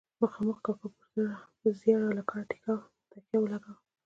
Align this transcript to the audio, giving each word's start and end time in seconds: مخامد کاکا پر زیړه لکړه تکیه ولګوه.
مخامد 0.21 0.57
کاکا 0.65 0.87
پر 0.99 1.69
زیړه 1.79 2.09
لکړه 2.17 2.41
تکیه 3.21 3.37
ولګوه. 3.41 3.75